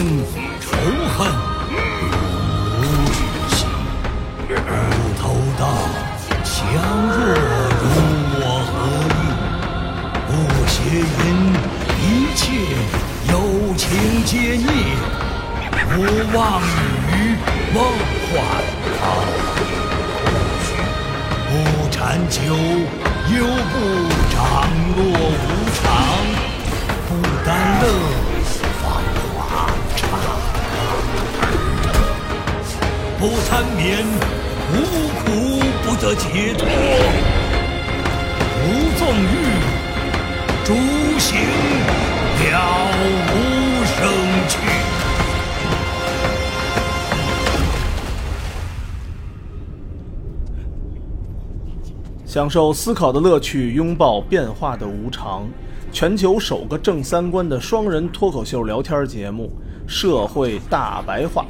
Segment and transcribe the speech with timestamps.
[0.00, 0.49] Hum.
[36.14, 36.68] 解脱。
[38.62, 38.68] 无
[38.98, 39.34] 纵欲，
[40.64, 40.74] 诸
[41.18, 41.38] 行
[42.40, 42.54] 了
[43.32, 43.34] 无
[43.84, 43.98] 生
[44.48, 44.58] 趣。
[52.26, 55.48] 享受思考的乐趣，拥抱变化的无常。
[55.90, 59.50] 全球首个正三观的双人脱口秀聊天节目
[59.90, 61.42] 《社会大白话》，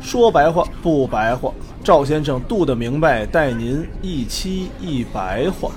[0.00, 1.52] 说白话不白话。
[1.82, 5.70] 赵先生度的明白，待您一期一白话。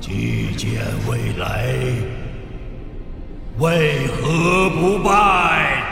[0.00, 1.74] 既见未来，
[3.58, 5.84] 为何不拜？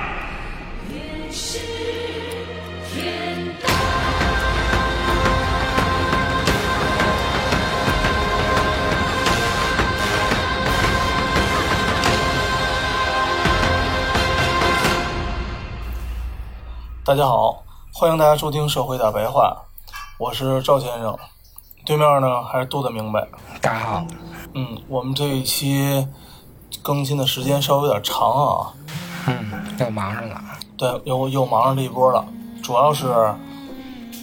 [17.04, 17.64] 大家好，
[18.00, 19.54] 欢迎大家收听《社会大白话》，
[20.16, 21.18] 我是赵先生，
[21.84, 23.28] 对面呢还是杜的明白。
[23.60, 24.06] 大家好，
[24.54, 26.08] 嗯，我们这一期
[26.80, 28.72] 更新的时间稍微有点长啊，
[29.26, 30.40] 嗯，又忙上了，
[30.78, 32.26] 对，又又忙上这一波了，
[32.62, 33.34] 主要是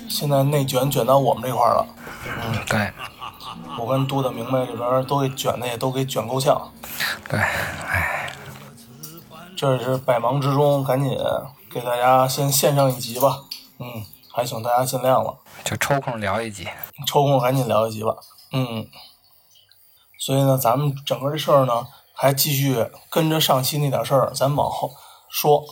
[0.09, 1.85] 现在内卷卷到我们这块儿了，
[2.25, 2.91] 嗯，对，
[3.79, 6.59] 我跟杜的明白这边都给卷的也都给卷够呛，
[7.29, 8.33] 对，哎，
[9.55, 11.15] 这也是百忙之中赶紧
[11.69, 13.41] 给大家先献上一集吧，
[13.79, 15.37] 嗯，还请大家见谅了。
[15.63, 16.67] 就抽空聊一集，
[17.05, 18.15] 抽空赶紧聊一集吧。
[18.51, 18.87] 嗯，
[20.19, 24.91] 所以呢，咱们整个这事儿呢，还继续跟着上期那点事儿，咱往后
[25.29, 25.63] 说。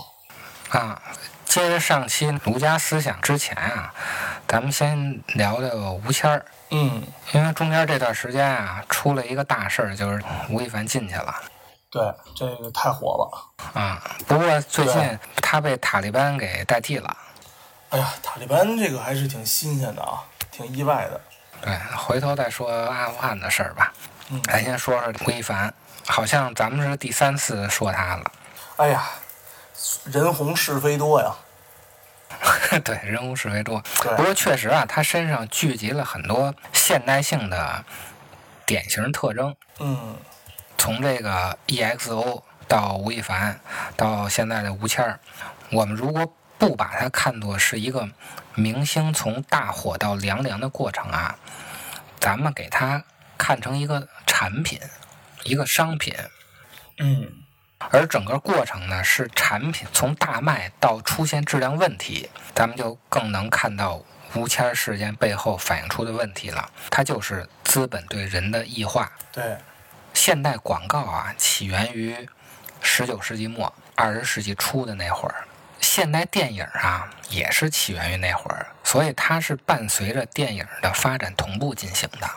[0.70, 1.02] 啊，
[1.46, 3.94] 接着上期儒家思想之前啊，
[4.48, 11.34] 咱们先聊聊吴谦儿，嗯，因为中间这段时间啊，出了一个大事儿，就是吴亦凡进去了。
[11.90, 12.04] 对，
[12.36, 13.80] 这个太火了。
[13.80, 17.16] 啊，不过最近他被塔利班给代替了。
[17.90, 21.22] 哎呀，塔利班这个还是挺新鲜的啊，挺意外的。
[21.62, 23.94] 对，回头再说阿富汗的事儿吧。
[24.30, 25.74] 嗯，咱先说说吴亦凡，
[26.08, 28.32] 好像咱们是第三次说他了。
[28.78, 29.04] 哎呀，
[30.06, 31.32] 人红是非多呀。
[32.84, 33.82] 对，人红是非多。
[34.02, 37.86] 对不过确实啊，他身上聚集了很多现代性的
[38.66, 40.18] 典型特征，嗯，
[40.78, 43.60] 从这个 EXO 到吴亦凡，
[43.96, 45.20] 到现在的吴谦儿，
[45.72, 48.10] 我们如果不把它看作是一个
[48.54, 51.38] 明星从大火到凉凉的过程啊，
[52.20, 53.04] 咱们给它
[53.38, 54.80] 看成一个产品，
[55.44, 56.16] 一个商品。
[56.98, 57.30] 嗯，
[57.92, 64.02] 而整个过程呢，是产品从大卖到出现质量问题，咱们就更能看到
[64.34, 66.72] 吴谦儿事件背后反映出的问题了。
[66.90, 69.12] 它就是资本对人的异化。
[69.34, 69.58] 对，
[70.14, 72.28] 现代广告啊，起源于
[72.82, 75.46] 十九世纪末、二十世纪初的那会儿。
[75.86, 82.28] 现代电影啊，也是起源于那会儿，所以它是伴随着电影的发展同步进行的。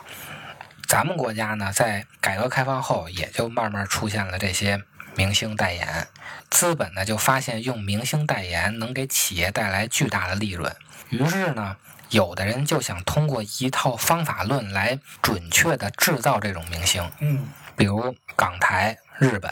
[0.86, 4.82] 咱们国家呢，在改革开放后，也就慢慢出现了这些
[5.16, 6.06] 明星代言。
[6.50, 10.76] 资本呢，就发现用明星代言能给企业带来巨大的利润，
[11.08, 11.76] 于是呢，
[12.10, 17.10] 有的人就想通过一套方法论来准确的制造这种明星。
[17.20, 19.50] 嗯，比如港台、日本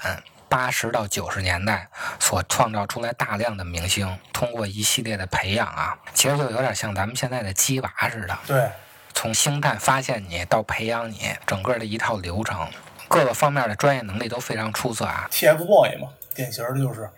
[0.56, 1.86] 八十到九十年代
[2.18, 8.70] 所创造出来大量的明星，通过一系列的培养啊，其实就有点像咱们现在的鸡娃似的，对，
[9.12, 12.66] 从星探发现你到培养你，整个的一套流程，
[13.06, 15.28] 各个方面的专业能力都非常出色啊。
[15.30, 17.10] TFBOY 嘛，典型的就是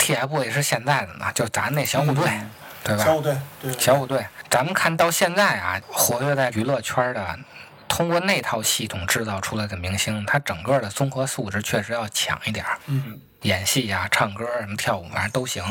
[0.00, 2.28] TFBOYS 是现在的呢，就咱那小虎队，
[2.82, 3.04] 对吧？
[3.04, 7.38] 小虎队，对，小虎队，咱们看到现在啊，活跃在娱乐圈的，
[7.90, 15.62] 通过那套系统制造出来的明星，他整个的综合素质确实要强一点儿，嗯，演戏呀、唱歌什么跳舞反正都行。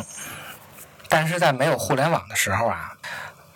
[1.07, 2.91] 但是在没有互联网的时候啊，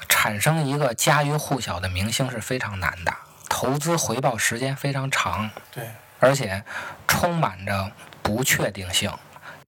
[0.07, 3.13] 产生一个家喻户晓的明星是非常难的，
[3.49, 6.63] 投资回报时间非常长，对，而且
[7.05, 7.91] 充满着
[8.23, 9.11] 不确定性。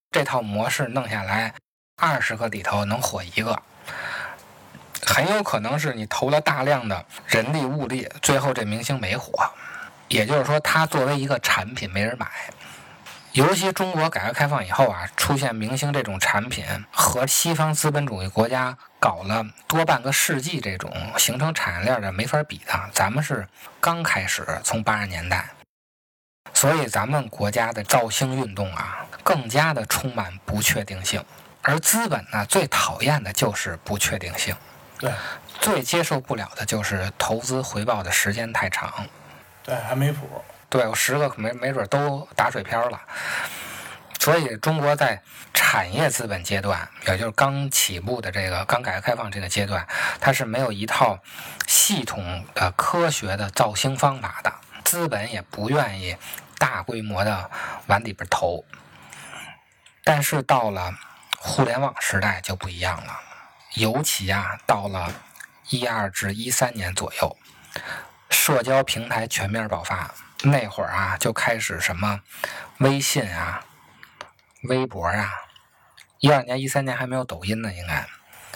[0.09, 1.53] 这套模式弄下来，
[2.01, 3.61] 二十个里头能火一个，
[5.05, 9.31] 很有可能是你投了大量的人力物力，最后这明星没火。
[10.07, 12.27] 也就是说，他作为一个产品没人买。
[13.33, 22.89] 尤其中国改革开放以后啊，出现明星这种产品，和西方资本主义国家搞了多半个世纪这种形成产业链的没法比的。
[22.93, 23.45] 咱们是
[23.81, 25.49] 刚开始，从八十年代，
[26.53, 31.21] 所以咱们国家的造星运动啊，更加的充满不确定性。
[31.61, 34.55] 而资本呢，最讨厌的就是不确定性，
[35.05, 35.13] 对
[35.59, 39.05] 最接受不了的就是投资回报的时间太长。
[39.63, 40.43] 对，还没谱。
[40.69, 42.99] 对，我十个没没准都打水漂了。
[44.19, 45.21] 所以中国在
[45.53, 49.87] 产业资本阶段，也就是刚起步的这个刚改革开放这个阶段，
[50.19, 51.19] 它是没有一套
[51.67, 54.51] 系统的科学的造星方法的，
[54.83, 56.17] 资本也不愿意
[56.57, 57.49] 大规模的
[57.87, 58.65] 往里边投。
[60.03, 60.93] 但是到了
[61.37, 63.19] 互联网时代就不一样了，
[63.75, 65.13] 尤其啊，到了
[65.69, 67.37] 一二至一三年左右，
[68.29, 70.09] 社交平台全面爆发。
[70.43, 72.21] 那会儿啊，就开始什么
[72.79, 73.65] 微信啊、
[74.63, 75.29] 微博啊。
[76.19, 78.07] 一二年、一三年还没有抖音呢，应该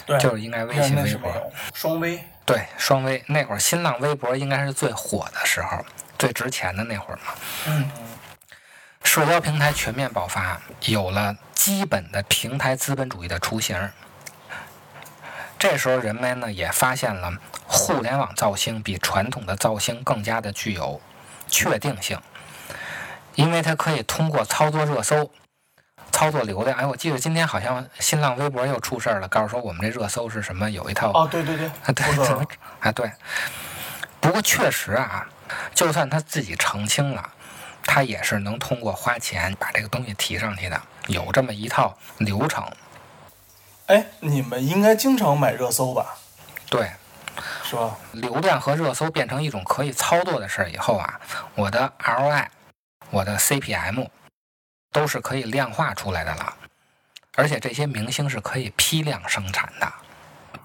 [0.06, 1.52] 对，就是应该微信、微博。
[1.74, 2.22] 双微。
[2.46, 3.22] 对，双微。
[3.28, 5.84] 那会儿新浪微博应该是最火的时候，
[6.18, 7.34] 最值钱的那会儿嘛。
[7.66, 7.90] 嗯。
[9.04, 13.90] 社交平台全面爆发，有了基本的平台资本主义的雏形。
[15.60, 17.34] 这时候人们呢也发现了，
[17.66, 21.00] 互联网造星比传统的造星更加的具有。
[21.52, 22.16] 确定性，
[23.34, 25.32] 因为它可以通过操作热搜、
[26.12, 26.78] 操作流量。
[26.78, 32.06] 哎，我记得今天好像新浪微博又出事儿了，告诉说我们这热搜是什么，有一套哦，对对对，啊对，
[32.78, 33.10] 啊对。
[34.20, 35.26] 不过确实啊，
[35.74, 37.28] 就算他自己澄清了，
[37.84, 42.64] 他也是能通过花钱把这个东西提上去的，有这么一套流程。
[43.90, 46.16] 哎，你们应该经常买热搜吧？
[46.68, 46.88] 对。
[47.64, 47.96] 是吧？
[48.12, 51.20] 流量和热搜变成一种可以操作的事儿以后啊，
[51.54, 52.46] 我的 ROI、
[53.10, 54.08] 我的 CPM
[54.92, 56.54] 都是可以量化出来的了。
[57.36, 59.90] 而且这些明星是可以批量生产的，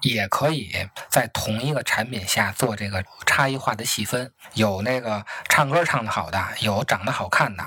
[0.02, 4.30] 也可以在同一个产品下做这个差异化的细分。
[4.54, 7.64] 有那个唱歌唱得好的，有长得好看的，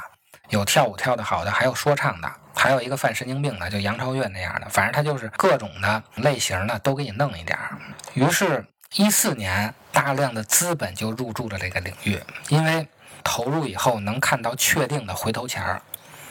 [0.50, 4.68] 有跳舞跳得好的，还有说唱的，还有一个犯神经病的，就杨超越那样的。
[4.70, 7.78] 反正他就是各种的类型的都给你弄一点儿。
[8.14, 8.66] 于是。
[8.96, 12.88] 一四年，大量的资本就入驻了这个领域，因为
[13.24, 15.80] 投入以后能看到确定的回头钱儿，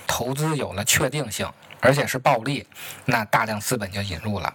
[0.09, 1.49] 投资有了确定性，
[1.79, 2.67] 而且是暴利，
[3.05, 4.53] 那大量资本就引入了。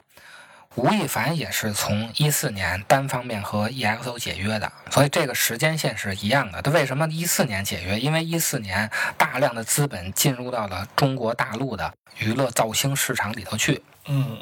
[0.75, 6.61] 吴亦凡也是从一四年单方面和 EXO 解约的，所以这个时间线是一样的。
[6.63, 7.99] 他为什么一四年解约？
[7.99, 13.83] 因为一四年大量的资本进入到了中国大陆的娱乐造星市场里头去。
[14.07, 14.37] 嗯。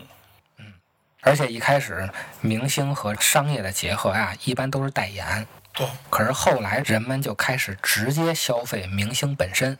[1.19, 5.45] 而且一开始，明星和商业的结合呀，一般都是代言。
[5.73, 5.85] 对。
[6.09, 9.77] 可是后来，人们就开始直接消费明星本身。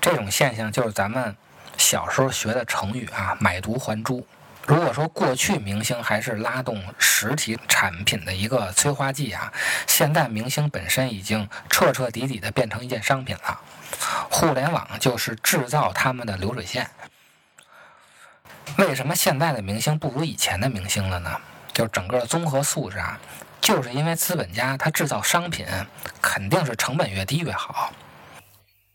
[0.00, 1.34] 这种现象就是咱们
[1.76, 4.24] 小时候学的成语啊，“买椟还珠”。
[4.68, 9.50] 如果说过去明星还是拉动实体产品的一个催化剂啊，
[9.86, 13.58] 现在明星本身已经彻彻底底的变成一件商品了。
[14.30, 16.90] 互联网就是制造他们的流水线。
[18.76, 21.40] 为什么现在的明星不如以前的明星了呢？
[21.72, 23.18] 就整个综合素质啊，
[23.62, 25.64] 就是因为资本家他制造商品
[26.20, 27.90] 肯定是成本越低越好，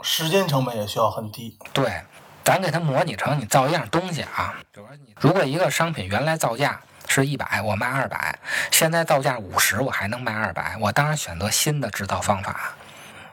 [0.03, 1.57] 时间成本也需要很低。
[1.73, 2.03] 对，
[2.43, 8.37] 咱给它模拟成你造一样东西啊，比如说你如果一个商品原来造价是一百，我卖二百，
[8.71, 12.73] 现在造价五十，我还能卖二百，我当然选择新的制造方法，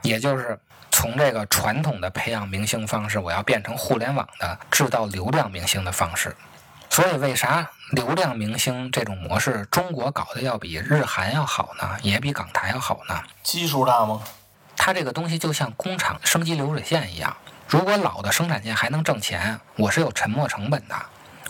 [0.03, 0.59] 也就是。
[0.93, 6.37] 从这个传统的培养明星方式，我要变成互联网的制造流量明星的方式。
[6.91, 11.97] 所以，为啥流量明星这种模式中国搞得要比日韩要好呢？
[12.03, 13.23] 也比港台要好呢？
[13.45, 14.21] 基数大吗？
[14.77, 17.37] 它这个东西就像工厂升级流水线一样。
[17.71, 20.97] 如果老的生产线还能挣钱，我是有沉没成本的，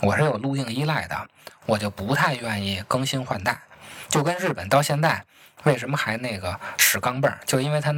[0.03, 1.27] 我是有路径依赖的，
[1.65, 3.59] 我就不太愿意更新换代。
[4.07, 5.25] 就跟日本到现在。
[5.63, 7.31] 为什么还那个使钢镚？
[7.45, 7.93] 就因为它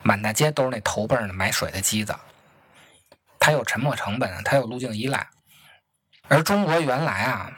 [0.00, 2.14] 满大街都是那头泵的买水的机子，
[3.40, 5.26] 它有沉没成本，它有路径依赖。
[6.28, 7.50] 而中国原来啊，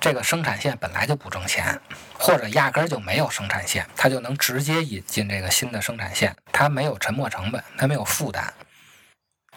[0.00, 1.80] 这个生产线本来就不挣钱，
[2.18, 8.52] 或者压根儿就没有生产线，它就能直接引进这个新的生产线，它没有沉没成本，它没有负担。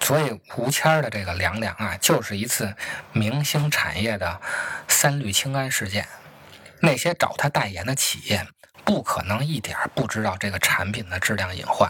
[0.01, 2.75] 所以吴谦的这个凉凉啊，就是一次
[3.13, 4.41] 明星产业的
[4.87, 6.07] 三氯氰胺事件。
[6.81, 8.45] 那些找他代言的企业。
[8.83, 11.89] 不可能一点不知道这个产品的质量隐患，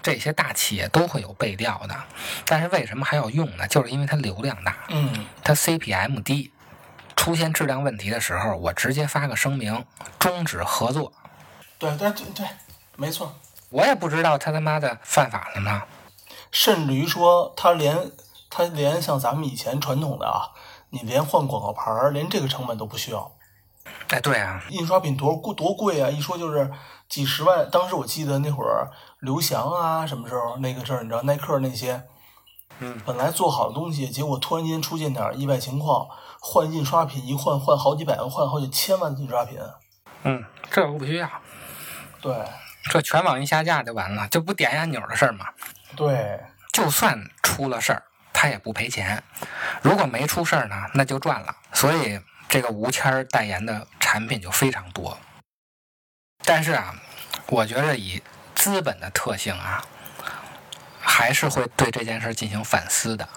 [0.00, 2.04] 这些大企业都会有背调的。
[2.46, 3.66] 但是为什么还要用呢？
[3.66, 6.52] 就是因为它流量大，嗯，它 CPM 低，
[7.16, 9.84] 出现质量问题的时候，我直接发个声明，
[10.20, 11.12] 终止合作。
[11.78, 12.46] 对对对对，
[12.96, 13.36] 没错。
[13.68, 15.82] 我也不知道他他妈的犯法了呢。
[16.50, 18.10] 甚至于说他连
[18.48, 20.50] 他连像咱们以前传统的啊，
[20.90, 23.32] 你连换广告牌儿，连这个成本都不需要。
[24.08, 26.08] 哎，对啊，印刷品多贵多贵啊！
[26.10, 26.70] 一说就是
[27.08, 27.68] 几十万。
[27.70, 28.90] 当时我记得那会儿
[29.20, 32.02] 刘翔啊，什么时候那个事儿，你知道耐克那些，
[32.80, 36.08] 嗯，本来做好的东西，结果突然间出现点意外情况，
[36.40, 39.58] 换印刷品一换换好几百万，换好几千万的印刷品。
[40.24, 41.28] 嗯，这我不需要，
[42.20, 42.34] 对
[42.90, 45.46] 这全网一下架就完了，这不点一下钮的事儿吗？
[45.96, 46.40] 对
[46.72, 49.22] 就算出了事儿，他也不赔钱。
[49.82, 51.54] 如果没出事儿呢，那就赚了。
[51.72, 55.18] 所以这个吴谦儿代言的产品就非常多。
[56.44, 56.94] 但是啊，
[57.48, 58.22] 我觉得以
[58.54, 59.84] 资本的特性啊，
[61.00, 63.28] 还是会对这件事进行反思的。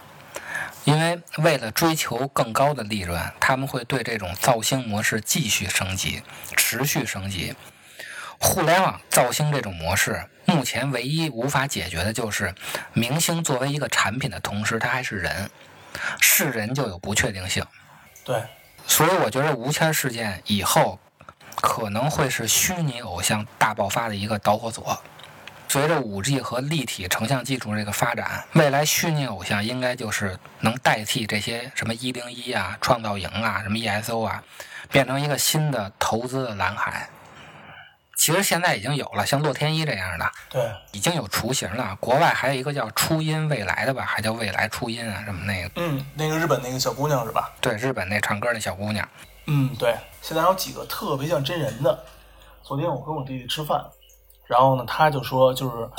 [0.85, 6.21] 因为为了追求更高的利润，他们会对这种造星模式继续升级、
[6.57, 7.55] 持续升级。
[8.43, 12.53] 互联网造星这种模式，目前唯一无法解决的就是，
[12.91, 15.49] 明星作为一个产品的同时，他还是人，
[16.19, 17.65] 是人就有不确定性。
[18.25, 18.43] 对
[18.85, 20.99] 所以我觉得吴谦事件以后
[21.55, 25.01] 可能会是虚拟偶像大爆发的一个导火索。
[25.69, 34.43] 随着五 G 和立体成像技术这个发展，未来虚拟偶像应该就是能代替这些什么一零一啊、创造营啊、什么 ESO 啊，
[34.91, 37.09] 变成一个新的投资的蓝海。
[38.23, 40.63] 其实现在已经有了，像洛天依这样的对
[40.93, 41.93] 已经有雏形了。
[41.99, 45.69] 国外还有一个叫初音未来的吧，还叫未来初音啊，什么那个。
[45.75, 47.51] 嗯，那个日本那个小姑娘是吧？
[47.59, 49.05] 对，日本那唱歌那小姑娘。
[49.47, 49.93] 嗯，对。
[50.21, 52.01] 现在有几个特别像真人的。
[52.63, 53.83] 昨天我跟我弟弟吃饭，
[54.47, 55.89] 然后呢，他就说就是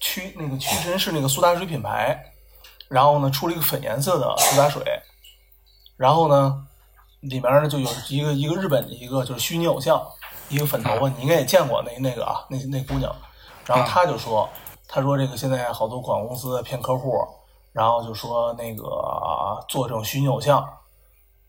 [0.00, 2.18] 屈那个屈臣氏那个苏打水品牌，
[2.88, 4.82] 然后呢出了一个粉颜色的苏打水，
[5.96, 6.66] 然后呢
[7.20, 10.04] 里面呢就有一个一个日本的一个就是虚拟偶像，
[10.48, 13.14] 一个粉头发，你应该也见过那那个啊，那那姑娘，
[13.66, 14.48] 然后他就说，
[14.86, 17.16] 他说这个现在好多广告公司骗客户，
[17.72, 18.84] 然后就说那个
[19.68, 20.66] 做这种虚拟偶像，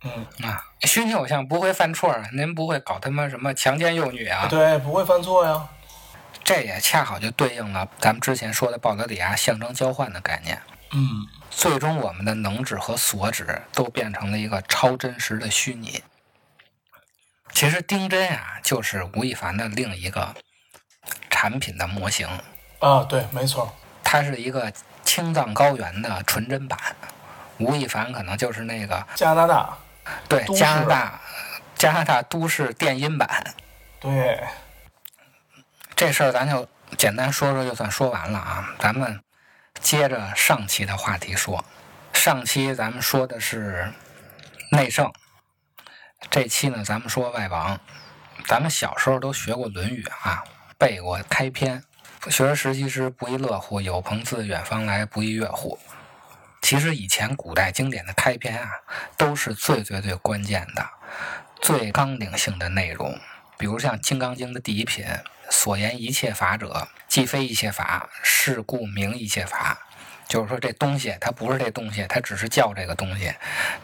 [0.03, 0.25] 嗯。
[0.47, 4.47] 啊，虚拟偶像不会犯错啊，您不会搞他妈什么强奸幼女啊？
[4.47, 5.67] 对，不会犯错呀。
[6.43, 10.61] 这也恰好就对应了咱们之前说的鲍德里亚象征交换的概念。
[10.91, 16.03] 嗯，最终，我们的能指和所指都变成了一个超真实的虚拟。
[17.55, 20.35] 其实丁真啊，就是吴亦凡的另一个
[21.29, 22.27] 产品的模型，
[22.79, 23.73] 啊，对，没错。
[24.03, 24.71] 它是一个
[25.05, 26.77] 青藏高原的纯真版。
[27.57, 29.77] 吴亦凡可能就是那个加拿大，
[30.27, 31.21] 对加拿大
[31.75, 33.55] 加拿大都市电音版。
[34.01, 34.43] 对，
[35.95, 38.75] 这事儿咱就简单说说，就算说完了啊。
[38.77, 39.21] 咱们
[39.79, 41.63] 接着上期的话题说，
[42.11, 43.89] 上期咱们说的是
[44.71, 45.09] 内圣，
[46.29, 47.79] 这期呢咱们说外王。
[48.47, 50.43] 咱们小时候都学过《论语》啊，
[50.77, 51.83] 背过开篇
[52.29, 53.81] “学而时习之，不亦乐乎？
[53.81, 55.79] 有朋自远方来，不亦乐乎？”
[56.61, 58.69] 其实以前古代经典的开篇啊，
[59.17, 60.87] 都是最最最关键的、
[61.61, 63.19] 最纲领性的内容。
[63.57, 65.05] 比如像《金刚经》的第一品
[65.49, 69.79] “所言一切法者，既非一切法，是故名一切法”，
[70.27, 73.33] 就是说这东西它不是这东西，它只是叫这个东西。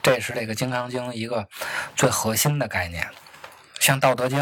[0.01, 1.47] 这是这个《金刚经》一个
[1.95, 3.07] 最核心的概念。
[3.79, 4.39] 像《道德经》，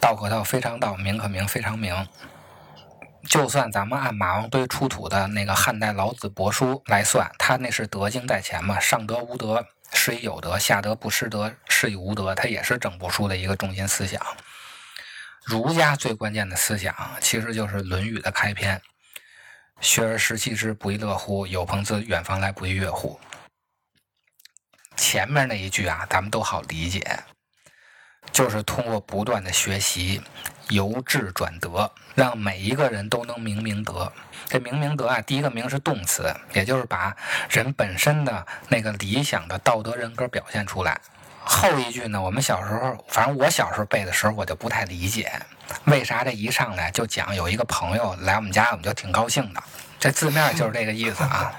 [0.00, 2.06] 道可道，非常道；名可名，非常名。
[3.28, 14.20] 就算咱们按马王堆出土的那个汉代老子帛书来算，他那是德经在前嘛，上德无德是以有德，下德不失德是以无德，它也是整部书的一个中心思想。
[15.44, 18.82] 儒家最关键的思想其实就是《论语》的开篇
[19.82, 21.44] ：“学而时习之，不亦乐乎？
[21.44, 23.18] 有朋自远方来，不亦乐乎？”
[24.96, 27.04] 前面那一句啊，咱们都好理解，
[28.30, 30.22] 就是通过不断的学习，
[30.68, 34.10] 由智转德，让每一个人都能明明德。
[34.46, 37.16] 这明明德啊，第一个明是动词，也就是把
[37.50, 41.00] 人本身的那个理想的道德人格表现出来。
[41.44, 45.32] 后一句呢，我们小时候，反正我小时候背的时候，我就不太理解，
[45.84, 49.62] 为啥这一上来就讲有一个朋友来我们家，我们就挺高兴的。
[49.98, 51.52] 这字面就是这个意思啊。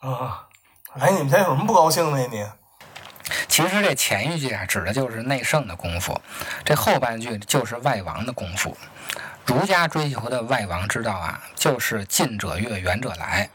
[0.00, 0.46] 啊，
[0.94, 2.46] 来你们家有什么不高兴的呀你？
[3.46, 6.20] 其实这前一句啊，指的就是内圣的功夫，
[6.64, 8.76] 这后半句就是外王的功夫。
[9.46, 13.48] 儒家追求的外王之道啊，就是近者悦，远者来。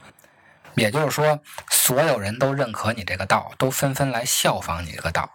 [0.76, 5.30] 也就是说，所有人都认可你这个道，都纷纷来效仿你这个道。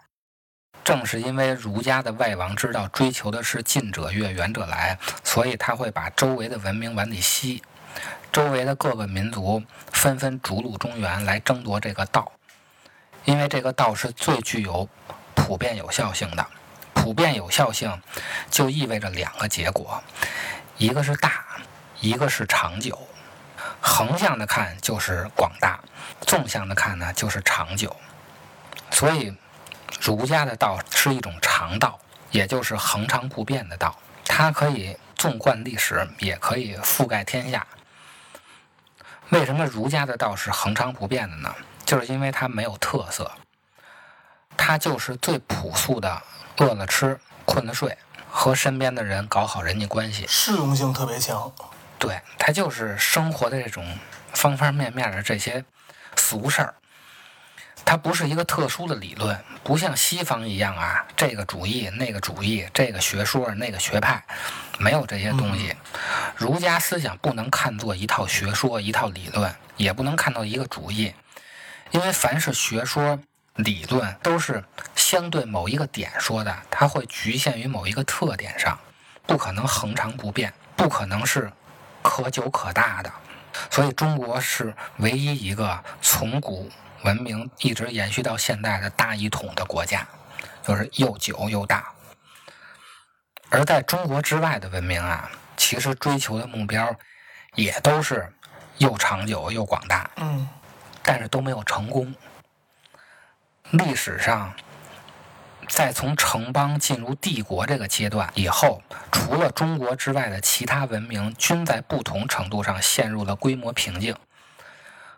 [0.83, 7.63] 正是因为儒家的外王之道追求的是近者悦，远者来，所以他会把周围的文明往里吸，
[8.31, 12.31] 周围的各个民族纷纷逐鹿中原来争夺这个道。
[13.25, 14.89] 因为这个道是最具有
[15.35, 16.45] 普遍有效性的，
[16.93, 18.01] 普遍有效性
[18.49, 20.03] 就意味着两个结果，
[20.77, 21.43] 一个是大，
[21.99, 22.97] 一个是长久。
[23.79, 25.79] 横向的看就是广大，
[26.21, 27.95] 纵向的看呢就是长久。
[28.89, 29.35] 所以，
[29.99, 31.99] 儒家的道是一种常道，
[32.31, 33.97] 也就是恒常不变的道。
[34.25, 37.65] 它可以纵贯历史，也可以覆盖天下。
[39.29, 41.53] 为什么儒家的道是恒常不变的呢？
[41.85, 43.29] 就是因为它没有特色，
[44.55, 46.21] 它就是最朴素的：
[46.57, 47.97] 饿了吃，困了睡，
[48.29, 50.25] 和身边的人搞好人际关系。
[50.27, 51.51] 适用性特别强。
[51.99, 53.97] 对，它就是生活的这种
[54.33, 55.63] 方方面面的这些
[56.15, 56.73] 俗事儿。
[57.91, 64.23] 它不是一个特殊的理论，不像西方一样啊，这个主义、那个主义、这个学说、那个学派，
[64.79, 65.75] 没有这些东西。
[66.37, 71.13] 儒家思想不能看作一套学说、一套理论，也不能看到一个主义，
[71.91, 73.19] 因为凡是学说、
[73.55, 74.63] 理论都是
[74.95, 78.79] 相对某一个点说的，它会局限于某一个特点上，
[79.27, 81.51] 不可能恒常不变，不可能是
[82.01, 83.11] 可久可大的。
[83.69, 86.71] 所以，中国是唯一一个从古。
[87.03, 90.07] 文明一直延续到现在的大一统的国家，
[90.63, 91.91] 就是又久又大。
[93.49, 96.95] 而在中国之外的文明啊，其实追求的目标
[97.55, 98.31] 也都是
[98.77, 100.47] 又长久又广大，嗯，
[101.03, 102.13] 但是都没有成功。
[103.71, 104.53] 历史上，
[105.67, 108.81] 在从城邦进入帝国这个阶段以后，
[109.11, 114.15] 除了中国之外的其他文明，均在不同程度上陷入了规模瓶颈。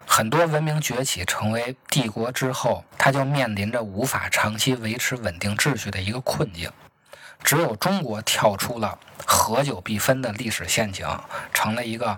[0.06, 6.72] 很多文明崛起成为帝国之后，它就面临着无法长期维持稳定秩序的一个困境。
[7.44, 11.06] 只有中国跳出了合久必分的历史陷阱，
[11.54, 12.18] 成了一个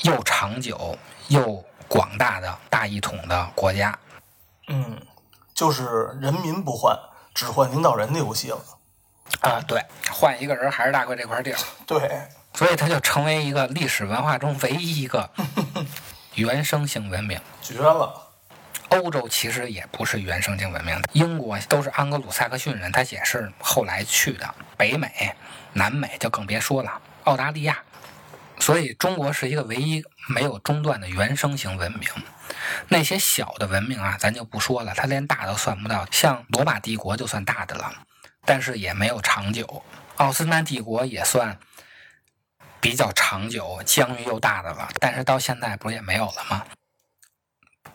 [0.00, 0.98] 又长久
[1.28, 3.96] 又广大的大一统的国家。
[4.68, 5.00] 嗯，
[5.54, 6.98] 就是人民不换，
[7.34, 8.58] 只换领导人的游戏了。
[9.40, 11.58] 啊，对，换一个人还是大哥这块地儿。
[11.86, 15.30] 对，所以它就成为一个历史文化中唯一一个。
[16.34, 18.20] 原生性文明绝了。
[18.88, 24.54] 欧洲其实也不是原生性文明，英国都是安格鲁萨克逊人，他也是后来去的。
[24.76, 25.34] 北美、
[25.72, 27.78] 南美就更别说了，澳大利亚。
[28.60, 32.08] 所以中国是一个唯一没有中断的原生性文明。
[32.88, 36.06] 那些小的文明啊，咱就不说了，它连大都算不到。
[36.12, 37.92] 像罗马帝国就算大的了，
[38.44, 39.82] 但是也没有长久。
[40.16, 41.58] 奥斯曼帝国也算。
[42.84, 46.66] 比较长久、疆域又大的了，但是到现在不是也没有了吗？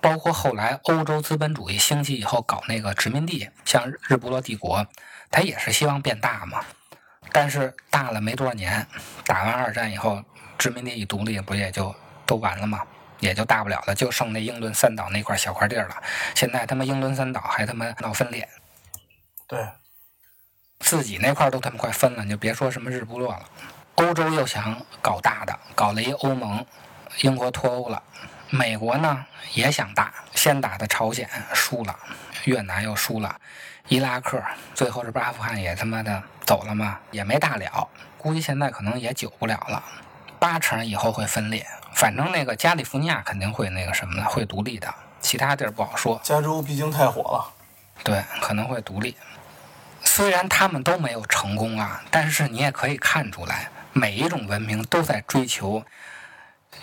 [0.01, 4.87] 包括后来欧洲资本主义兴起以后搞那个殖民地，像日不落帝国，
[5.29, 6.65] 它也是希望变大嘛。
[7.31, 8.87] 但是大了没多少年，
[9.27, 10.23] 打完二战以后，
[10.57, 12.83] 殖民地一独立，不也就都完了吗？
[13.19, 16.01] 也就大不了了，就剩那英伦三岛那块小块地儿了。
[16.33, 18.49] 现在他妈英伦三岛还他妈闹分裂，
[19.45, 19.69] 对，
[20.79, 23.45] 自己那块都他妈快分了，你就别说什么日不落了。
[23.99, 26.65] 欧洲又想搞大的，搞了一欧盟，
[27.19, 28.01] 英国脱欧了。
[28.49, 31.93] 美国呢也想大，先打的朝鲜输了，
[32.45, 33.35] 越南又输了，
[33.89, 34.41] 伊拉克
[34.73, 36.97] 最后这不阿富汗也他妈的走了吗？
[37.11, 39.83] 也没大了，估计现在可能也久不了了，
[40.39, 41.67] 八成以后会分裂。
[41.93, 44.87] 反正那个加利福尼亚肯定会那个什么的，会独立的，
[45.19, 46.21] 其他地儿不好说。
[46.23, 47.53] 加州毕竟太火了，
[48.05, 49.17] 对，可能会独立。
[50.05, 53.69] 虽然他们都没有成功啊，但是你也可以看出来。
[53.93, 55.83] 每一种文明都在追求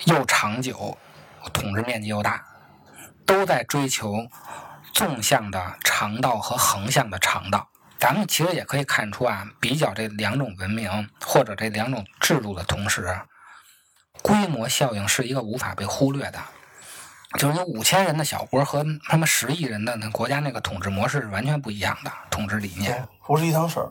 [0.04, 0.98] 又长久、
[1.52, 2.44] 统治面积又大，
[3.24, 4.26] 都在追求
[4.92, 7.68] 纵向的长道和横向的长道。
[7.98, 13.20] 咱们其实也可以看出啊，比较这两种文明或者这两种制度的同时，
[14.20, 16.38] 规模效应是一个无法被忽略的。
[17.38, 23.90] 就是你五千人的小国和他们十亿人的那国家那个统治模式是完全不一样的统治理念，不是一趟事儿。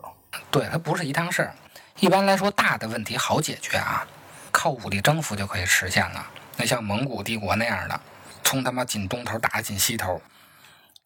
[0.52, 1.56] 对，它不是一趟事儿。
[2.00, 4.06] 一般来说，大的问题好解决啊，
[4.52, 6.28] 靠武力征服就可以实现了。
[6.58, 8.00] 那像蒙古帝国那样的，
[8.44, 10.22] 从他妈紧东头打紧西头。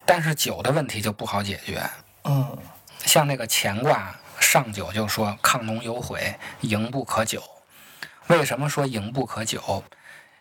[0.03, 1.87] 但是九的问题就不好解决。
[2.23, 2.57] 嗯，
[3.05, 7.43] 像那个乾卦上九就说“亢龙有悔，盈不可久”。
[8.25, 9.83] 为什么说盈不可久？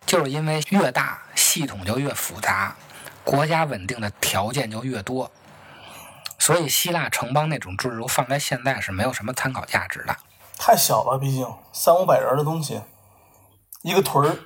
[0.07, 2.75] 就是因为越大系统就越复杂，
[3.23, 5.31] 国家稳定的条件就越多。
[6.39, 10.17] 所以希腊城邦那种制度放在现在是没有什么参考价值的。
[10.59, 12.83] 太小了，毕竟三五百人的东西，
[13.83, 14.37] 一个屯儿，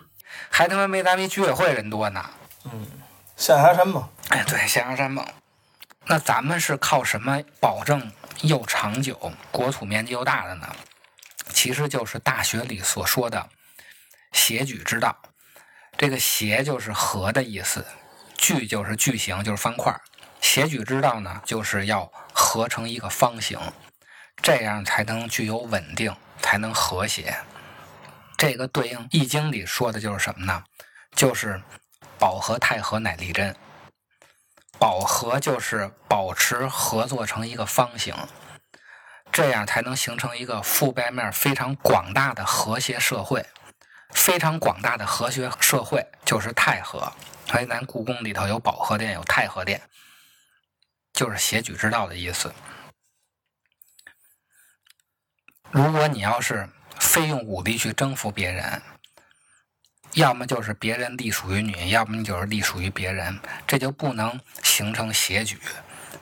[0.51, 2.31] 还他妈没咱们居委会人多呢。
[2.65, 2.87] 嗯，
[3.37, 4.09] 象牙山嘛。
[4.29, 5.25] 哎，对，象牙山嘛。
[6.05, 10.69] 那咱们是靠什么保证又长久、国土面积又大的呢？
[11.49, 13.49] 其实就是大学里所说的
[14.33, 15.17] 协举之道。
[15.97, 17.85] 这个协就是和的意思，
[18.37, 19.95] 矩就是矩形，就是方块。
[20.41, 23.59] 协举之道呢，就是要合成一个方形。
[24.43, 27.37] 这样才能具有稳定，才能和谐。
[28.37, 30.65] 这个对应《易经》里说的就是什么呢？
[31.15, 31.63] 就是
[32.19, 33.55] 保和太和乃立真。
[34.81, 38.13] 保和就是保持合作成一个方形，
[39.31, 43.47] 这样才能形成一个覆盖面非常广大的和谐社会。
[44.11, 47.13] 非常广大的和谐社会就是太和，
[47.47, 49.81] 所以咱故宫里头有保和殿，有太和殿，
[51.15, 52.53] 就是协举之道的意思。
[55.73, 56.69] 如果你要是
[57.01, 58.83] 非用武力去征服别人，
[60.13, 65.59] 要么就是别人隶属于你，要么你就是隶属于别人，这就不能形成协举，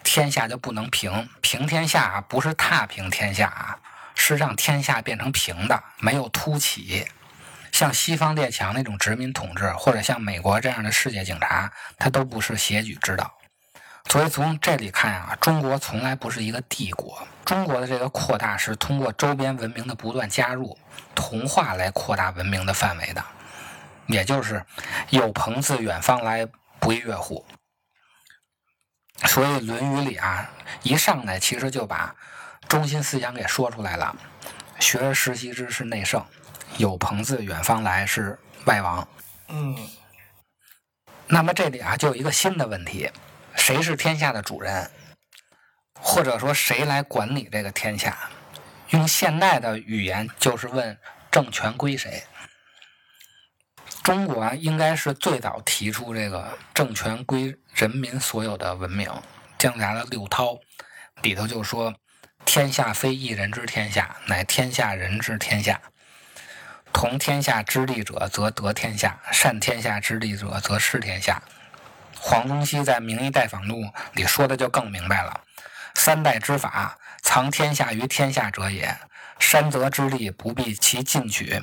[0.05, 1.29] 天下就不能平。
[1.41, 3.77] 平天下不是踏平天下啊，
[4.15, 7.09] 是让天下变成平的，没有凸起。
[7.73, 13.40] 像西方列强那种殖民统治，或者像美国这样的世界警察，它都不是协举之道。
[14.11, 17.17] 所以从这里看啊，中国从来不是一个帝国。
[17.45, 20.77] 中国的这个扩大是通过周边文明的不断加入、
[21.15, 23.25] 同化来扩大文明的范围的。
[24.07, 24.65] 也就是
[25.11, 26.45] 有朋自远方来，
[26.81, 27.47] 不亦乐乎。
[29.27, 30.51] 所以《论语》里啊，
[30.83, 32.13] 一上来其实就把
[32.67, 34.17] 中心思想给说出来了
[34.81, 36.21] ：“学而时习之，是内圣；
[36.79, 39.07] 有朋自远方来，是外王。”
[39.47, 39.77] 嗯。
[41.29, 43.09] 那么这里啊，就有一个新的问题。
[43.61, 44.91] 谁是天下的主人，
[45.93, 48.31] 或者说谁来管理这个天下？
[48.89, 50.99] 用现代的语言就是问
[51.31, 52.25] 政权归谁。
[54.03, 59.09] 中国应该是最早提出这个政权归人民所有的文明。
[59.59, 60.59] 姜子牙的六韬
[61.23, 61.95] 里头就说
[62.47, 65.81] ：“天下非一人之天下，乃天下人之天下。
[66.93, 71.41] 同天下之利者，则得天下；善天下之利者，则失天下。”
[72.23, 75.41] 黄宗羲在《明夷待访录》里说的就更明白了
[75.97, 78.95] ：“三代之法，藏天下于天下者也。
[79.39, 81.59] 山泽之力，不必其进取；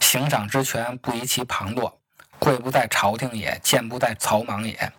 [0.00, 1.98] 行赏之权，不宜其旁落。
[2.38, 4.92] 贵不在朝廷也，贱不在草莽也。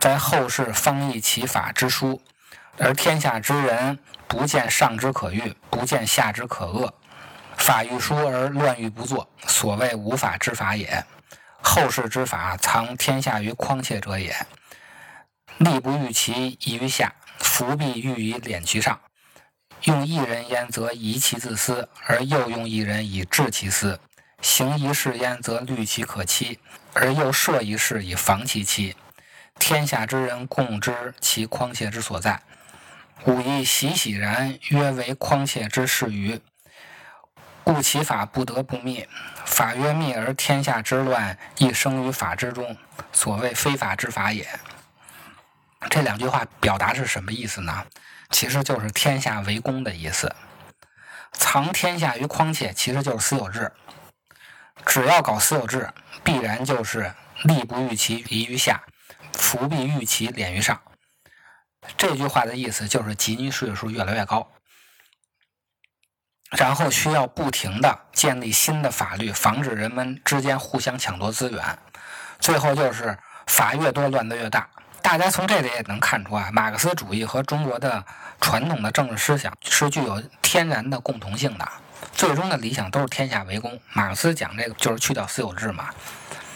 [0.00, 2.22] 在后世方议其法之书，
[2.78, 6.94] 而天下之人不见上之可欲，不见下之可恶。
[7.58, 11.04] 法欲疏而乱欲不作，所谓无法之法也。”
[11.68, 14.46] 后世之法，藏天下于匡切者也。
[15.58, 19.00] 利不欲其宜于下，福必欲以敛其上。
[19.82, 23.98] 用一人焉，则疑其自私；而又用一人以治其私。
[24.40, 26.56] 行一事焉，则虑其可欺；
[26.94, 28.94] 而又设一事以防其欺。
[29.58, 32.40] 天下之人共知其匡切之所在，
[33.24, 36.40] 吾亦喜喜然，曰为匡切之事于。
[37.66, 39.08] 故其法不得不灭。
[39.44, 42.76] 法曰灭，而天下之乱亦生于法之中，
[43.12, 44.46] 所谓非法之法也。
[45.90, 47.84] 这两句话表达是什么意思呢？
[48.30, 50.32] 其实就是天下为公的意思。
[51.32, 53.72] 藏天下于匡切，其实就是私有制。
[54.86, 58.80] 只要搞私有制，必然就是利不欲其宜于下，
[59.32, 60.80] 福必欲其敛于上。
[61.96, 64.48] 这句话的意思就是吉尼税数越来越高。
[66.50, 71.78] 然后需要不停的建立新的法律，防止人们之间互相抢夺资源。
[72.38, 74.68] 最后就是法越多，乱得越大。
[75.02, 78.04] 大家从这里也能看出啊，马克思主义和中国的
[78.40, 81.68] 传统的政治思想是具有天然的共同性的。
[82.12, 83.80] 最终的理想都是天下为公。
[83.92, 85.90] 马克思讲这个就是去掉私有制嘛，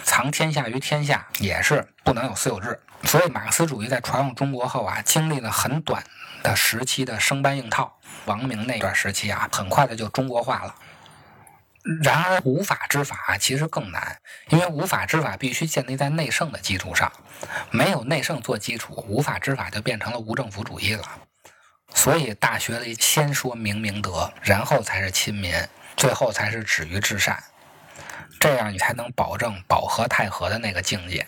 [0.04, 2.80] 藏天下于天下也是不能有私有制。
[3.04, 6.02] 所以马克思主义在传入中国后啊，经历了很短
[6.42, 7.96] 的时期的生搬硬套。
[8.26, 10.74] 王明那段时期啊，很快的就中国化了。
[12.02, 17.10] 然而，无法之法其实更难，因为无法之法必须建立在内圣的基础上，
[17.70, 21.04] 没有内圣做基础，无法之法就变成了无政府主义了。
[21.94, 25.54] 所以，大学里先说明明德，然后才是亲民，
[25.96, 27.42] 最后才是止于至善，
[28.38, 31.26] 这样你才能保证保和太和的那个境界。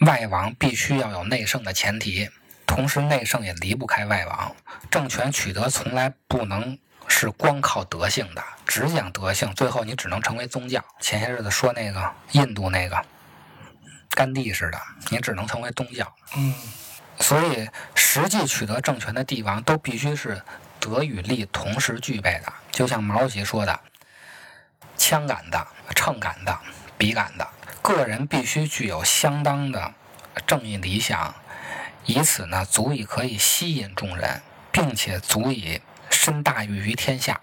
[0.00, 2.28] 外王必须要有内圣的前提。
[2.74, 4.56] 同时，内圣也离不开外王。
[4.90, 10.82] 政权取得从来不能是光靠德性的，只讲德性，最后你只能成为宗教。
[10.98, 13.04] 前些日子说那个印度那个
[14.12, 14.80] 甘地似的，
[15.10, 16.10] 你只能成为宗教。
[16.34, 16.54] 嗯，
[17.18, 20.42] 所以实际取得政权的帝王都必须是
[20.80, 22.50] 德与力同时具备的。
[22.70, 23.80] 就像毛主席说的
[24.96, 25.58] ：“枪杆子、
[25.94, 26.56] 秤杆子、
[26.96, 27.46] 笔杆子，
[27.82, 29.92] 个人必须具有相当的
[30.46, 31.34] 正义理想。”
[32.04, 37.40] 以此呢，足以可以吸引众人，并且足以身大于于天下。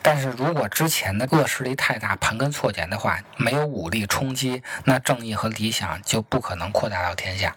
[0.00, 7.54] 但是如果之前的恶势力太大，盘根错节的话，没有武力冲击，那正义和理想就不可能扩大到天下。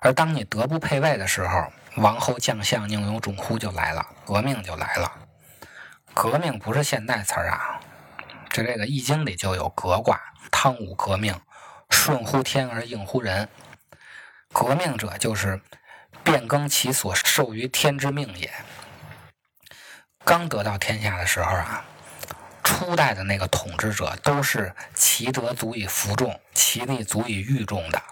[0.00, 5.10] 而当你德不配位的时候，王侯将相宁有种乎就来了，革命就来了。
[6.14, 7.80] 革命不是现代词儿啊，
[8.50, 10.20] 这这个《易经》里就有革卦，
[10.52, 11.34] 汤武革命，
[11.90, 13.48] 顺乎天而应乎人。
[14.58, 15.60] 革命者就是
[16.24, 18.50] 变更其所受于天之命也。
[20.24, 21.84] 刚得到天下的时候啊，
[22.64, 28.02] 初代的那个统治者都是其德足以服众，其力足以御众的。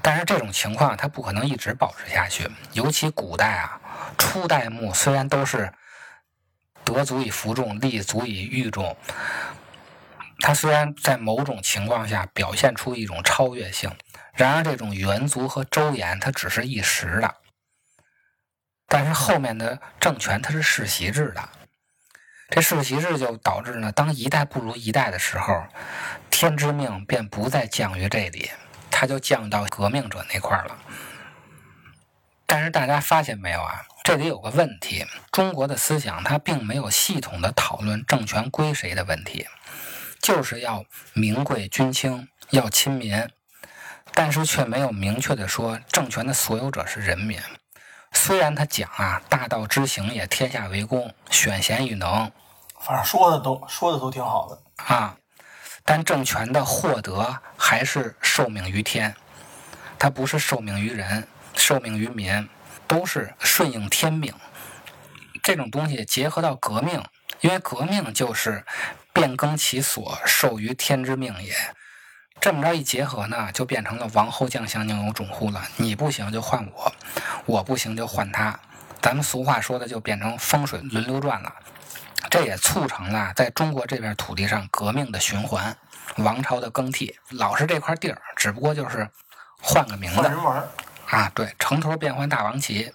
[0.00, 3.78] 但是这种情况它不可能一直保持下去，尤其古代啊，
[4.16, 5.70] 初代目虽然都是
[6.84, 8.96] 德足以服众，力足以御众，
[10.40, 13.94] 他虽然在某种情况下表现出一种超越性，
[14.36, 17.34] 然而这种元族和周延它只是一时的。
[18.86, 21.48] 但是后面的政权它是世袭制的，
[22.50, 25.64] 这世袭制就导致呢，当一代不如一代的时候，
[26.30, 28.50] 天之命便不再降于这里，
[28.90, 30.78] 它就降到革命者那块了。
[32.46, 33.84] 但是大家发现没有啊？
[34.04, 39.48] 这里有个问题：中国的思想它并没有系统的讨论政权归谁的问题，
[40.22, 43.28] 就是要民贵君轻，要亲民，
[44.16, 47.38] 但是却没有明确的说政权的所有者是人民。
[48.12, 52.32] 虽然他讲啊，大道之行也，天下为公，选贤与能，
[52.80, 55.18] 反正说的都说的都挺好的啊，
[55.84, 59.14] 但政权的获得还是受命于天，
[59.98, 62.48] 它不是受命于人，受命于民，
[62.86, 64.32] 都是顺应天命。
[65.42, 67.04] 这种东西结合到革命，
[67.42, 68.64] 因为革命就是
[69.12, 71.54] 变更其所受于天之命也。
[72.46, 75.60] 这么着一结合呢，就变成了王侯将相宁有种乎了。
[75.78, 76.92] 你不行就换我，
[77.44, 78.56] 我不行就换他。
[79.02, 81.52] 咱们俗话说的就变成风水轮流转了。
[82.30, 85.76] 这也促成了在中国这片土地上革命的循环，
[86.18, 89.10] 王朝的更替，老是这块地儿，只不过就是
[89.60, 90.30] 换个名字
[91.08, 91.28] 啊。
[91.34, 92.92] 对，城头变换大王旗。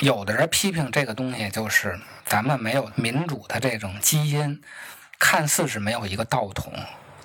[0.00, 4.62] 有的人批评这个东西，就是咱们没有民主的这种基因，
[5.18, 6.74] 看似是没有一个道统。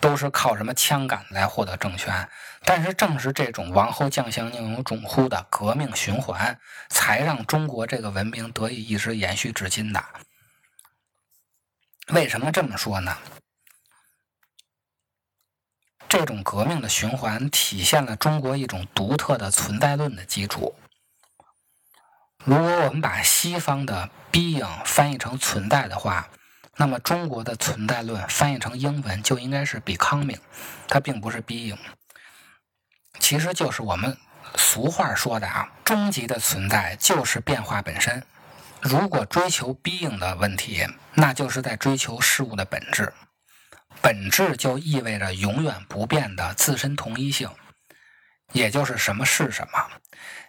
[0.02, 2.28] 都是靠什么枪杆来获得政权，
[2.66, 6.60] 但是正是这种王侯将相宁有种乎的革命循环，
[6.90, 10.04] 才让中国这个文明得以一直延续至今的。
[12.08, 13.16] 为什么这么说呢？
[16.10, 20.76] 这种革命的循环体现了中国一种独特的存在论的基础。
[22.44, 26.28] 如果我们把西方的 being 翻译成存在的话，
[26.82, 30.40] 那么中国的存在论翻译成英文就应该是 becoming，
[30.88, 31.78] 它并不是 being，
[33.20, 34.18] 其实就是我们
[34.56, 38.26] 俗话说的啊，终极的存在就是变化本身。
[38.80, 43.14] 如果追求 being 的问题，那就是在追求事物的本质。
[44.02, 47.48] 本质就意味着永远不变的自身同一性，
[48.54, 49.88] 也就是什么是什么。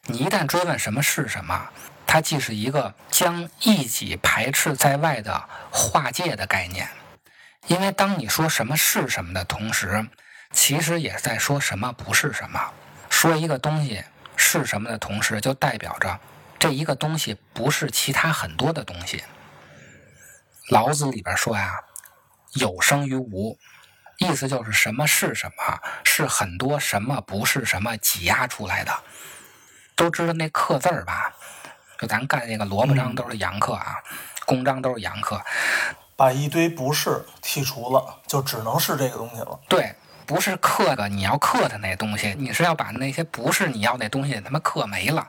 [0.06, 1.68] 你一旦追问什么是什么？
[2.06, 6.88] 它既是一个将异己排斥在外的划界的概念，
[7.66, 10.06] 因为当你说什么是什么的同时，
[10.52, 12.60] 其实也在说什么不是什么。
[13.08, 14.04] 说一个东西
[14.36, 16.18] 是什么的同时，就代表着
[16.58, 19.22] 这一个东西不是其他很多的东西。
[20.68, 21.80] 老子里边说呀
[22.54, 23.58] ，“有生于无”，
[24.18, 29.02] 意思就是什么是什么，是很多什么不是什么挤压出来的。
[29.94, 31.34] 都知道那“刻”字儿吧？
[32.02, 33.94] 就咱干那个萝卜章都是阳克啊，
[34.44, 35.40] 公章都是阳克，
[36.16, 39.56] 把一堆不是剔除了，就只能是这个东西了。
[39.68, 39.94] 对，
[40.26, 45.24] 不是克的，你要克的那东西，你是要把那些不是你要那东西他妈克没了。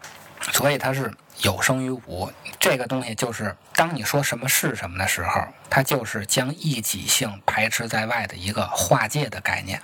[0.51, 9.79] 所以它是有生于无，这个东西就是当你说什么是什么的时候，它就是将一己性排斥在外的一个划界的概念。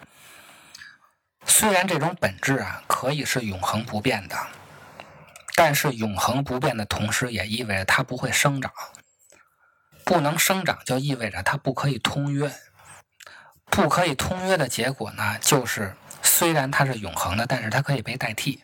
[1.46, 4.36] 虽然这种本质啊可以是永恒不变的。
[5.62, 8.72] 但是永恒不变的同时，也意味着它不会生长。
[10.06, 12.50] 不能生长，就意味着它不可以通约。
[13.66, 15.94] 不可以通约的结果呢，就是
[16.24, 18.64] 虽然它是永恒的，但是它可以被代替。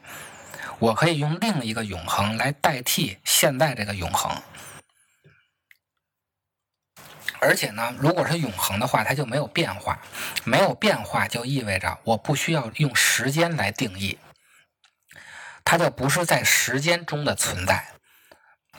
[0.80, 4.32] 我可以用另一个永恒来代替现在这个永恒。
[7.42, 10.00] 而且呢，如果是永恒的话，它就没有变化。
[10.46, 14.18] 没有变化，就意味着我不需要用时间来定义。
[15.65, 17.86] 它就不是在时间中的存在，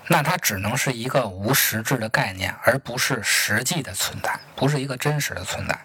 [0.06, 5.84] 那它只能是一个无实质的概念，而不是实际的存在，不是一个真实的存在。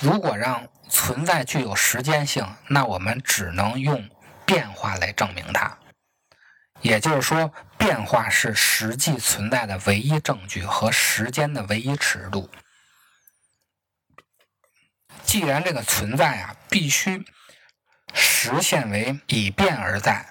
[0.00, 4.08] 如果让存在具有时间性，那我们只能用
[4.46, 5.76] 变化来证明它。
[6.80, 12.50] 也就是说，变化是实际存在的唯一证据和时间的唯一尺度。
[15.24, 17.24] 既然这个存在啊，必须。
[18.12, 20.26] 实现为以变而在，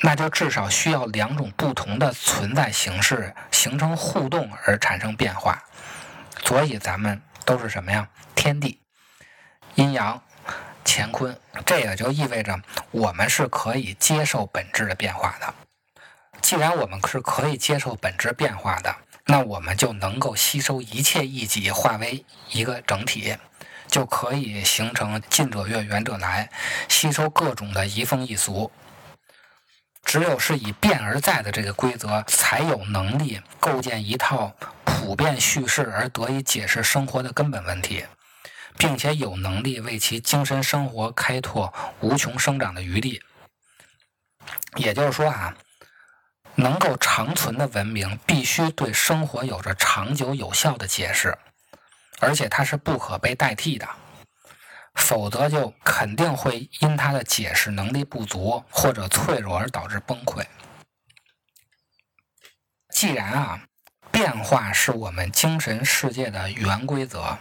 [0.00, 5.62] 那就至少需要两种不同的存在形式形成互动而产生变化。
[6.44, 8.08] 所以咱们都是什么呀？
[8.34, 8.80] 天地。
[9.74, 10.22] 阴阳、
[10.84, 15.54] 乾坤，这也就意味着我们是可以接受本质的变化的。
[16.40, 18.94] 既然我们是可以接受本质变化的，
[19.26, 23.36] 那我们就能够吸收一切异己，化为一个整体，
[23.88, 26.48] 就可以形成近者悦，远者来，
[26.88, 28.70] 吸收各种的移风易俗。
[30.04, 38.04] 只有是以变而在的这个规则，才有能力构建一套普遍叙事而得以解释生活的根本问题，
[38.78, 43.22] 并且有能力为其精神生活开拓无穷生长的余地。
[44.76, 45.56] 也就是说啊。
[46.54, 51.38] 能够长存的文明，必须对生活有着长久有效的解释，
[52.20, 53.88] 而且它是不可被代替的，
[54.94, 60.44] 否则就肯定会因它的解释能力不足或者脆弱而导致崩溃。
[62.90, 63.62] 既然啊，
[64.10, 67.38] 变化是我们精神世界的原规则，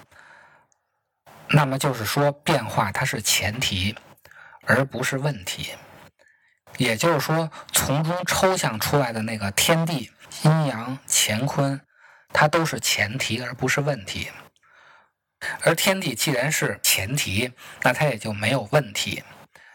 [1.50, 3.98] 那么就是说，变化它是前提，
[4.66, 5.74] 而不是问题。
[6.78, 10.12] 也就是说，从中抽象出来的那个天地、
[10.44, 11.82] 阴阳、乾坤，
[12.32, 14.30] 它都是前提，而不是问题。
[15.62, 17.52] 而天地既然是前提，
[17.84, 19.24] 那它也就没有问题，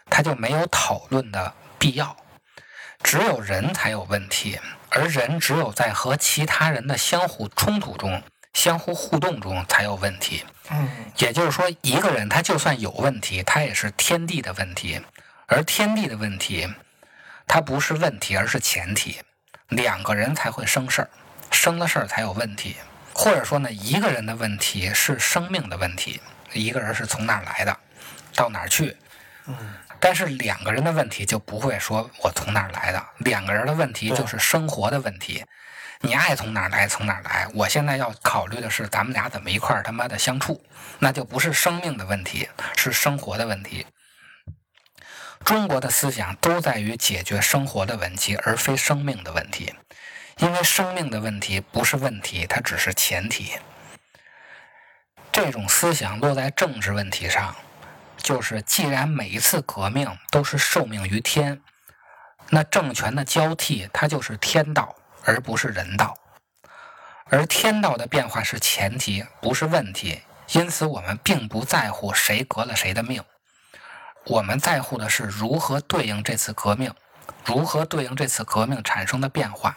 [0.09, 2.15] 它就没有讨论的必要。
[3.01, 8.21] 只有人才有问题，而人只有在和其他人的相互冲突中、
[8.53, 10.45] 相互互动中才有问题。
[10.69, 15.01] 嗯，也就是说，一个人他就算有问题，他也是天地的问题，
[15.47, 16.67] 而天地的问题。
[17.45, 19.19] 它不是问题，而是前提。
[19.67, 21.09] 两个人才会生事儿，
[21.51, 22.77] 生了事儿才有问题。
[23.13, 26.19] 或者说呢，一个人的问题是生命的问题。
[26.53, 27.77] 一个人是从哪儿来的，
[28.35, 28.95] 到哪儿去？
[29.47, 29.55] 嗯。
[29.99, 33.01] 但是两个人的问题就不会说我从哪儿来的。
[33.19, 35.43] 两个人的问题就是生活的问题。
[36.01, 37.47] 你爱从哪儿来从哪儿来。
[37.53, 40.61] 我现在要考虑的是咱们俩怎么一块儿他妈的相处，
[40.99, 43.85] 那就不是生命的问题，是生活的问题。
[45.45, 49.73] 中国的思想都在于解决生活的问题，而非生命的问题。
[50.37, 53.53] 因为生命的问题不是问题，它只是前提。
[55.31, 57.55] 这种思想落在政治问题上，
[58.17, 61.61] 就是既然每一次革命都是受命于天，
[62.49, 66.15] 那政权的交替它就是天道，而不是人道。
[67.25, 70.21] 而天道的变化是前提，不是问题。
[70.51, 73.23] 因此，我们并不在乎谁革了谁的命。
[74.25, 76.93] 我们在乎的是如何对应这次革命，
[77.43, 79.75] 如何对应这次革命产生的变化。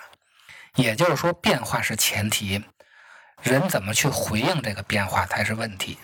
[0.77, 2.65] 也就是说，变化是前提，
[3.43, 5.99] 人怎么去回应这个变化才是问题。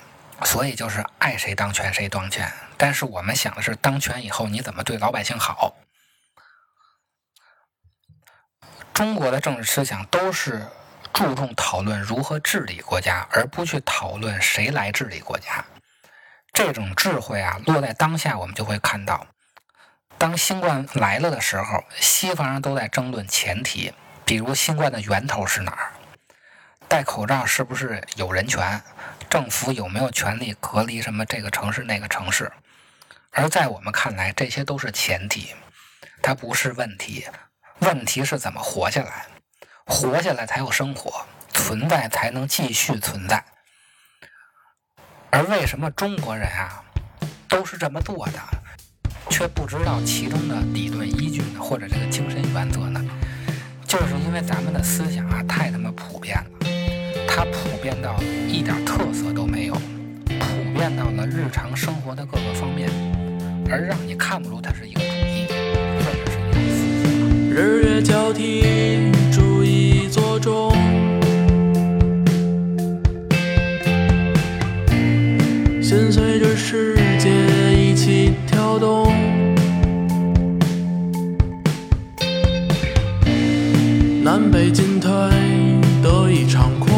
[0.44, 5.76] 所以就是爱谁当权谁当权，但是我们想的是当权以后你怎么对老百姓好。
[8.92, 10.66] 中国的政治思想都是
[11.12, 15.64] 注重讨论如何治理国家，而不去讨论谁来治理国家。
[16.52, 19.26] 这种智慧啊，落在当下，我们就会看到，
[20.18, 25.92] 当新冠来了的时候，西方人都在争论前提，比如新冠的源头是哪儿，
[26.88, 28.80] 戴口罩是不是有人权，
[29.28, 32.50] 政府有没有权利隔离什么这个城市那个城市，
[33.30, 35.54] 而在我们看来，这些都是前提，
[36.22, 37.26] 它不是问题，
[37.80, 39.26] 问题是怎么活下来，
[39.86, 43.44] 活下来才有生活，存在才能继续存在。
[45.30, 46.84] 而为什么中国人啊
[47.48, 48.38] 都是这么做的，
[49.30, 53.02] 却不知道其中的理论依据呢，或者这个精神原则呢？
[53.92, 56.44] 就是因为咱们的思想啊太他妈普遍了，
[57.28, 58.16] 它普遍到
[58.48, 59.74] 一点特色都没有，
[60.24, 62.88] 普遍到了日常生活的各个方面，
[63.68, 65.46] 而让你看不出它是一个主义，
[66.00, 67.10] 或者是一种思想。
[67.50, 70.72] 日月交替，主义作中。
[75.90, 77.28] 跟随着世界
[77.76, 79.01] 一起跳动，
[84.34, 85.10] 南北进退
[86.02, 86.91] 得一场空，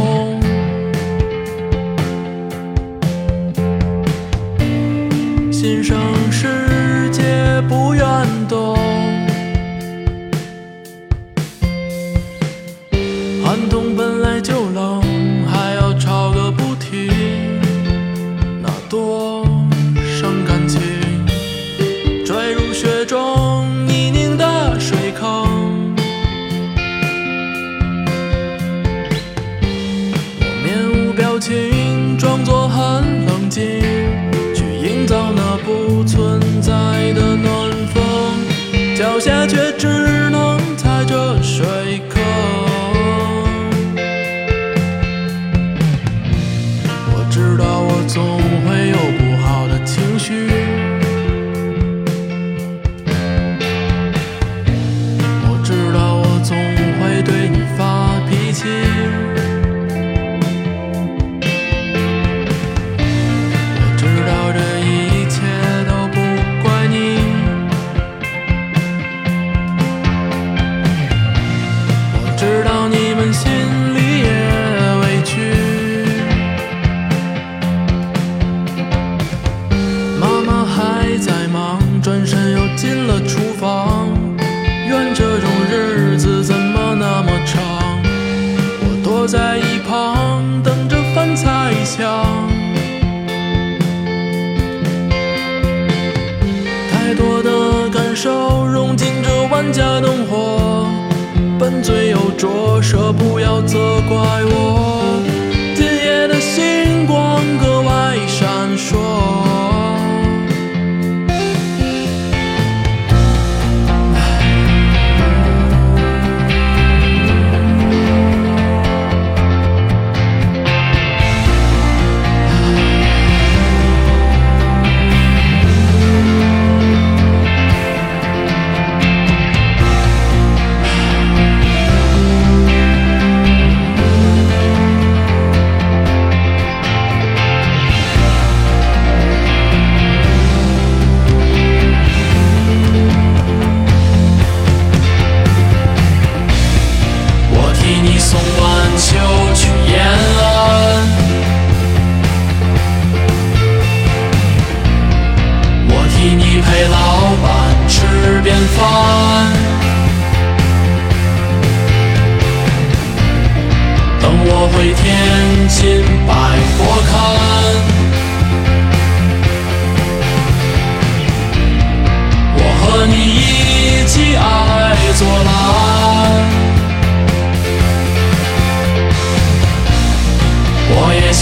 [36.07, 37.54] 存在的。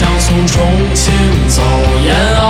[0.02, 0.60] 想从重
[0.96, 1.14] 庆
[1.46, 1.62] 走
[2.04, 2.42] 延安，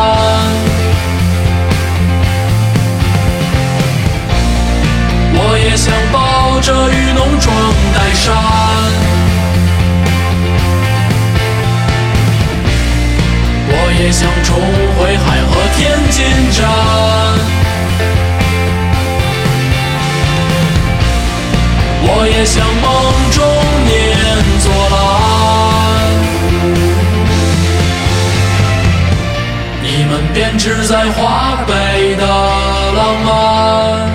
[5.34, 7.54] 我也想抱着雨农装
[7.92, 8.34] 岱山，
[13.68, 14.56] 我也想重
[14.96, 15.78] 回海河天
[16.08, 16.58] 津站。
[22.04, 22.90] 我也想梦
[23.30, 23.44] 中
[23.84, 23.92] 念
[24.58, 25.21] 作蓝，
[30.34, 34.08] 编织在华北的浪漫，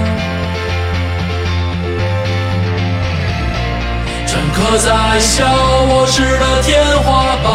[4.26, 7.46] 篆刻在小卧室的天花板。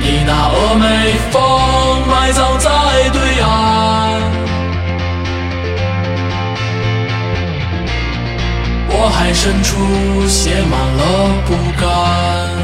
[0.00, 1.40] 你那峨眉峰
[2.08, 2.70] 埋葬在
[3.12, 3.48] 对岸。
[8.90, 11.02] 我还深处写满了
[11.46, 12.57] 不甘。